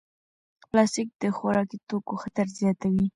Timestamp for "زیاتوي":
2.59-3.05